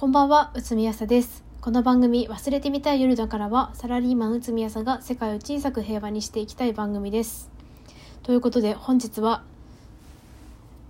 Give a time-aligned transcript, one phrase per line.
[0.00, 1.44] こんばんは、うつみやさです。
[1.60, 7.50] この番組、忘れてみたい夜だからは、サラリーマンうつみやさが世界を小さく平和にしていきたい番組です。
[8.22, 9.42] ということで、本日は、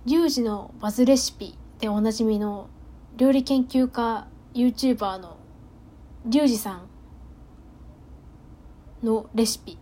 [0.05, 2.69] リュウジのバズレシピでおなじみの
[3.17, 5.35] 料理研究家、YouTuber の
[6.25, 6.87] リュウジさん
[9.05, 9.77] のレシピ、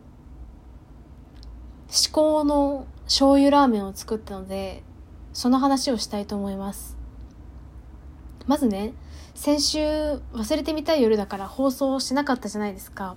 [1.87, 4.81] 至高の醤油ラーメンを作ったので、
[5.33, 6.98] その話をしたいと思います。
[8.49, 8.93] まずね、
[9.35, 9.79] 先週
[10.33, 13.15] 忘れてみたい夜だから放送しなかったじゃないですか。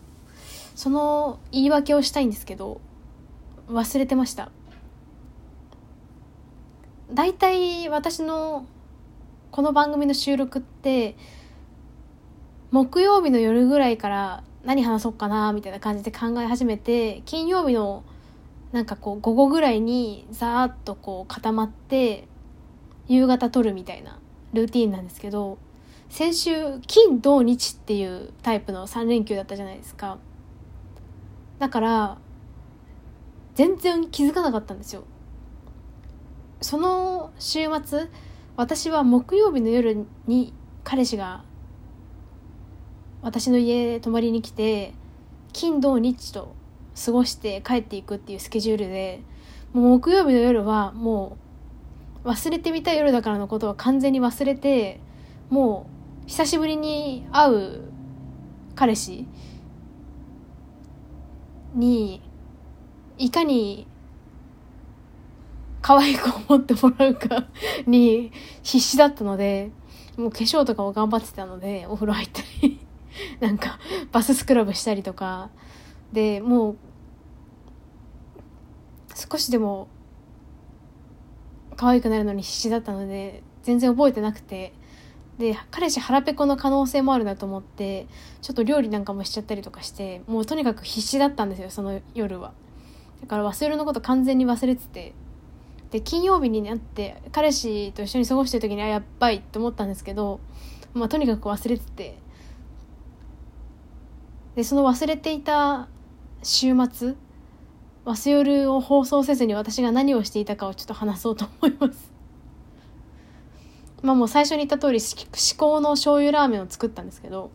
[0.75, 2.83] その言い訳をしたいんですけど、
[3.67, 4.51] 忘れてました。
[7.15, 8.67] 大体私の
[9.53, 11.17] この番組の収録って、
[12.71, 18.05] 木曜日の夜ぐらいから何話そうかなみたいな感じで考え始めて、金曜日の
[18.73, 22.29] なんかこう午後ぐらいにザーッとこう固まって、
[23.09, 24.19] 夕方撮るみたいな
[24.53, 25.59] ルーティンなんですけど、
[26.09, 30.19] 先週金土日っていうタイプの3連休だったじゃないですか。
[31.59, 32.19] だから
[33.55, 35.05] 全然気づかなかったんですよ。
[36.61, 38.09] その週末
[38.57, 40.53] 私は木曜日の夜に
[40.85, 41.45] 彼氏が
[43.23, 44.93] 私の家泊まりに来て
[45.53, 46.55] 金土日と
[47.05, 49.23] 過ごして帰っていくっていうスケジュールで
[49.73, 51.52] もう木曜日の夜はもう
[52.25, 55.01] 忘れてみたい夜だからのことは完全に忘れて
[55.51, 55.87] も
[56.27, 57.81] う久しぶりに会う
[58.75, 59.27] 彼氏
[61.75, 62.23] に
[63.19, 63.87] いかに
[65.81, 67.49] 可愛く思ってもらうか
[67.87, 69.71] に必死だったので
[70.17, 72.79] もう化粧とかを頑張ってたのでお風呂入ったり
[73.41, 73.79] なんか
[74.13, 75.51] バススクラブしたりとか。
[76.13, 76.77] でもう
[79.15, 79.89] 少しでも
[81.83, 84.73] 可愛くなるのに必死だったので全然覚えてなくて。
[85.39, 88.07] で彼氏腹ペコの可能性もあるなと思って
[88.43, 92.53] ちょっと料理なんかもしちゃったりとかしてもうとにかく必死だったんですよその夜は。
[93.23, 95.15] だから忘れるのこと完全に忘れてて。
[95.91, 100.39] で金曜日になって彼氏と一緒に過ごしてる時にあやっばいって思ったんですけど、
[100.95, 102.19] まあ、とにかく忘れてて。
[104.55, 105.89] でその忘れていた
[106.43, 107.17] 週末
[108.05, 112.13] 忘れ夜を放送せずに私が何をしていたかをちょっと話そうと思います。
[114.03, 117.53] まあもう最初に言った通り至高の醤油ラーメンを作ったんですけど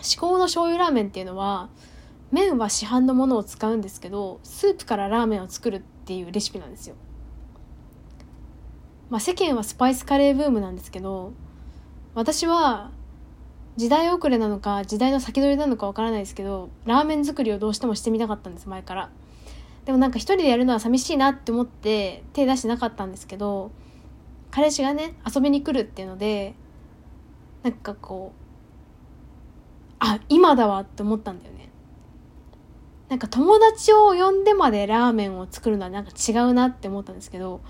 [0.00, 1.68] 至高の醤油ラーメンっていうのは
[2.30, 6.94] 麺は市販のものを使うんですけどスープからラーメンを作るっていうレシピなんですよ。
[9.10, 11.32] まあ世間はスパイスカレーブームなんですけど
[12.14, 12.90] 私は
[13.76, 19.10] 時代遅れなのか時代の先取りなのかわからないですけどラーメン作りをどうしてもしてみたかったんです前から。
[19.84, 23.72] でもなんか一人でやるのは寂しいなって思って手出してなかったんですけど
[24.50, 26.54] 彼氏がね遊びに来るっていうので
[27.62, 31.70] なんかこうあ今だわって思ったんだよね。
[33.08, 37.60] なんか友達を呼んでまでラーメンを作るのはなんか違うなって思ったんですけど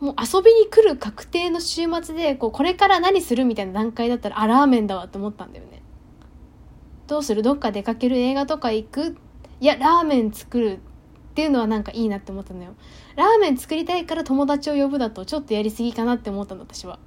[0.00, 5.82] もう遊びに来る確定の週末でこうこれから何するみたいな段階だったらあラーメンだわって思ったんだよね。
[7.06, 7.42] どうする？
[7.42, 8.18] どっか出かける？
[8.18, 9.16] 映画とか行く？
[9.60, 10.78] いやラーメン作るっ
[11.34, 12.74] ていうのはなんかいいなって思ったのよ。
[13.14, 16.98] ラーメン作りたいから友達を呼ぶだとちょっとやりすぎかなって思ったの私は。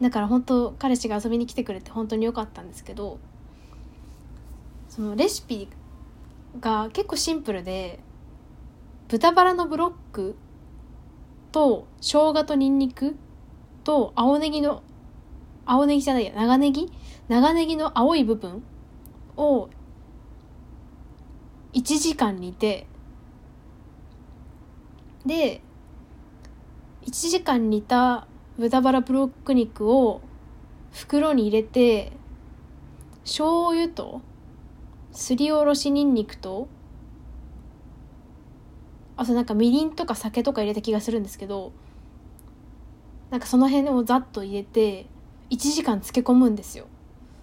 [0.00, 3.18] だから本当彼氏が遊びに来てくれて本当に良かったんですけど
[4.88, 5.68] そのレシピ
[6.60, 7.98] が結構シンプルで
[9.08, 10.36] 豚バラのブロック
[11.50, 13.16] と生姜とニンニク
[13.82, 14.82] と青ネギの
[15.66, 16.92] 青ネギじゃないや長ネギ？
[17.28, 18.62] 長ネギの青い部分
[19.36, 19.68] を
[21.74, 22.86] 1時間煮て
[25.26, 25.60] で
[27.02, 28.26] 1時間煮た
[28.58, 30.20] 豚バラブロック肉を
[30.92, 32.12] 袋に入れて
[33.24, 34.22] 醤油と
[35.12, 36.68] すりおろしにんにくと
[39.16, 41.72] あとなんかみりんとか酒とか入れた気がするんですけど
[43.30, 45.06] なんかその辺をざっと入れて
[45.50, 46.86] 1時間漬け込むんですよ。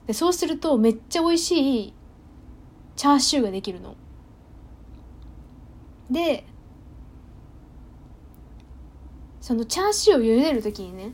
[0.08, 1.94] でそうするとめっちゃ美味しい
[2.96, 3.96] チャーシューができるの。
[6.10, 6.46] で
[9.42, 11.14] そのチャーシューを茹でる時にね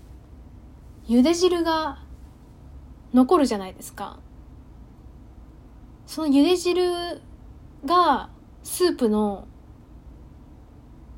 [1.07, 1.99] 茹で汁が
[3.13, 4.19] 残るじゃないですか。
[6.05, 7.21] その茹で汁
[7.85, 8.29] が
[8.63, 9.47] スープの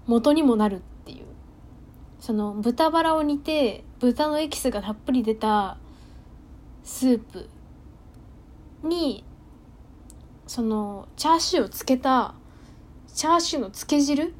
[0.08, 1.26] 元にもなるっていう。
[2.20, 5.78] その豚バラを煮て豚のエキスがたっぷり出た
[6.84, 7.50] スープ
[8.82, 9.24] に
[10.48, 12.34] そのチャーシューをつけた
[13.14, 14.34] チャーシューのつけ汁？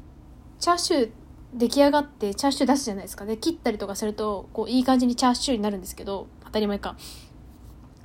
[0.58, 1.10] チャーシュー
[1.54, 3.24] 出来上がってチャーシュー出すじゃないですか。
[3.24, 6.96] で切ったりとかするとこういい感じにチャーシューになるんですけど当たり前か。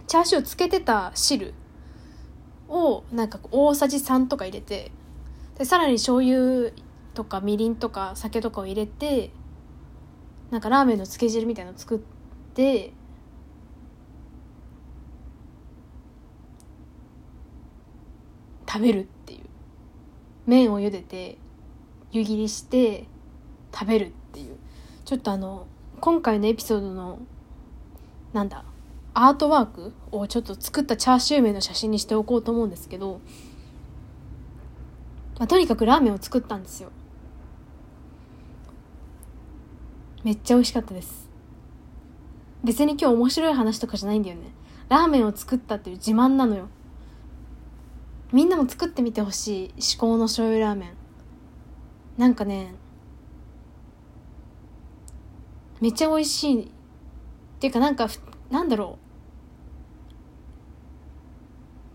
[0.08, 1.54] チャーシューつけてた汁
[2.68, 4.92] をなんか大さじ3とか入れて
[5.58, 6.72] でさらに醤油
[7.14, 9.32] とかみりんとか酒とかを入れて
[10.52, 12.00] なんかラーメンのつけ汁みたいなの作っ
[12.54, 12.94] て
[18.68, 19.10] 食べる。
[20.50, 21.38] 麺を茹でて
[22.12, 23.06] 湯切りして
[23.74, 24.58] 食べるっていう。
[25.06, 25.66] ちょっとあの
[26.02, 27.20] 今回のエピソードの
[28.34, 28.64] なんだ
[29.14, 33.22] アートワークをちょっと作ったチャーシュー麺の写真にしておこうと思うんですけど、
[35.40, 36.92] まあ、とにかくラーメンを作ったんですよ。
[40.24, 41.30] めっちゃ美味しかったです。
[42.64, 44.52] 別に今日面白い話とかじゃないんだよね。
[44.90, 46.68] ラーメンを作ったっていう自慢なのよ。
[48.32, 50.94] みんなも作ってみてほしい至高の醤油ラーメン。
[52.18, 52.74] なんかね
[55.82, 56.64] めっちゃ美味しい。
[56.64, 56.68] っ
[57.60, 58.08] ていうかなんか
[58.52, 59.00] なんだろ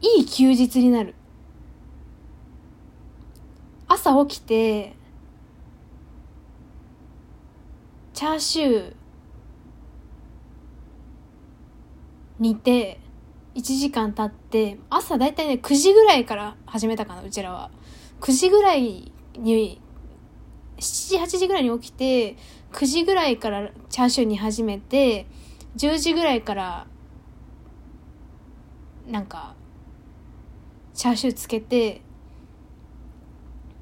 [0.03, 0.07] う。
[0.07, 1.15] いい休日になる。
[3.87, 4.95] 朝起きて
[8.13, 8.95] チャーシュー
[12.41, 13.01] 煮て
[13.55, 17.71] 1時間経って朝だいたいね9時ぐらいから始めたかなうちらは。
[18.21, 19.81] 9時ぐらいに
[20.79, 22.37] 7時、8時ぐらいに起きて、
[22.73, 25.27] 9時ぐらいからチャーシューに始めて、
[25.77, 26.87] 10時ぐらいから、
[29.07, 29.55] なんか、
[30.95, 32.03] チャーシューつけて、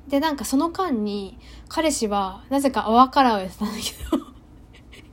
[0.08, 1.38] で、なんかその間に、
[1.68, 4.26] 彼氏は、なぜか泡カラーをやってたんだけど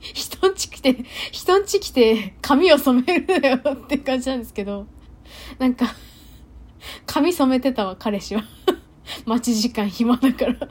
[0.00, 4.86] 人んち来て、人んち来て、髪を染めるなよって感じなんですけど、
[5.58, 5.86] なんか、
[7.06, 8.42] 髪染めてたわ、彼氏は。
[9.26, 10.68] 待ち時間暇だから。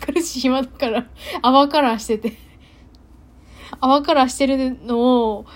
[0.00, 1.06] 彼氏暇だから、
[1.42, 2.38] 泡カラーしてて。
[3.80, 5.46] 泡カラーしてるのを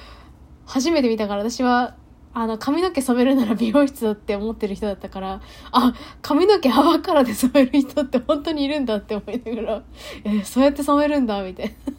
[0.66, 1.96] 初めて見たから私は、
[2.34, 9.82] あの、髪の毛染めるなら美容室だって思ってる人だったから、あ、髪の毛泡カラーで染める人って本当にいるんだって思いながら、
[10.24, 11.94] えー、そうやって染めるんだ、みたいな。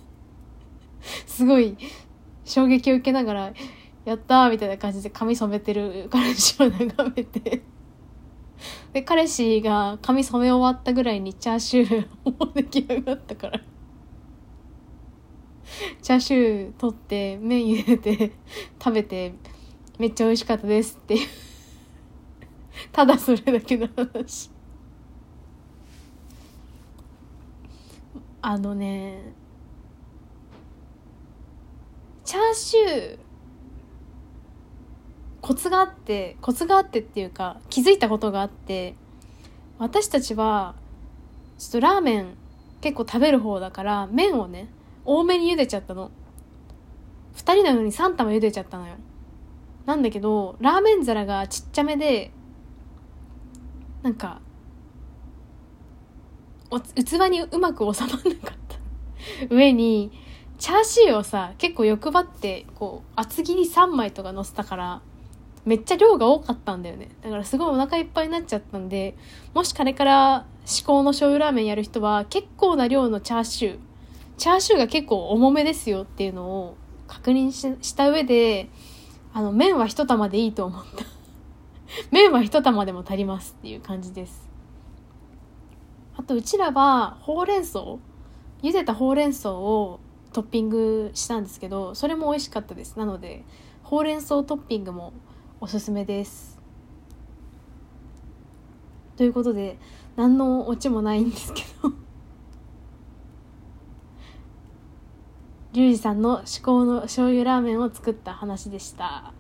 [1.26, 1.78] すごい
[2.44, 3.54] 衝撃を受けながら、
[4.06, 7.64] やったみたいな感じで髪染めてる彼氏を眺めて。
[8.94, 13.60] で、彼氏が髪染め終わったぐらいにチャーシューも出来上がったから。
[16.02, 18.32] チャーシュー取って麺茹でて
[18.82, 19.34] 食べて
[19.98, 21.28] めっちゃ美味しかったですっていう。
[22.92, 24.52] ただそれだけの話。
[28.42, 29.34] あのね
[32.26, 33.18] チャーシュー
[35.42, 38.96] コツがあってコツがあってっていうか気づいたことがあって
[39.78, 40.74] 私たちは
[41.60, 42.36] ちょっとラーメン
[42.82, 44.70] 結構食べる方だから麺をね
[45.06, 46.12] 多めに茹でちゃったの。
[47.36, 48.96] 2人なのに3玉茹でちゃったのよ。
[49.86, 52.32] なんだけどラーメン皿がちっちゃめで
[54.02, 54.42] なんか
[56.96, 58.30] 器にうまく収まんなかっ
[59.48, 59.56] た。
[59.56, 60.12] 上に
[60.58, 65.02] チャーシューをさ結構欲張ってこう厚切り3枚とか乗せたから
[65.66, 67.10] めっちゃ量が多かったんだよね。
[67.24, 69.16] だからすごいお腹いっぱいになっちゃったんで、
[69.56, 73.78] もしこれから至高の醤油ラーメンやる人は結構な量のチャーシュー、
[74.38, 78.70] チャーシューが結構重めですよっていうのを確認した上で、
[79.34, 81.04] あの、麺は一玉でいいと思った。
[82.12, 84.48] 麺は一玉でも足りますっていう感じです。
[86.16, 87.80] あと、うちらはほうれん草
[88.62, 90.00] 茹でたほうれん草を
[90.36, 92.98] トッピングしたんですけど、それも美味しかったです。
[92.98, 93.44] なので、
[93.84, 95.14] ほうれん草トッピングも
[95.62, 96.56] おすすめです。
[99.16, 99.78] ということで
[100.16, 101.94] 何のオチもないんですけど
[105.74, 109.34] リュウジさんの至高の醤油ラーメンを作った話でした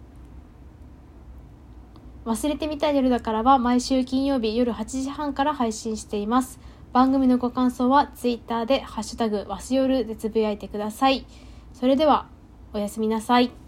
[2.25, 6.59] 忘れてみたい夜だからは毎週金曜日夜8時半から配信しています
[6.95, 11.25] 番組のご感想はツイッターでハッシュタグわすよるでつぶやいてください。
[11.73, 12.29] それでは
[12.71, 13.64] おやすみなさい。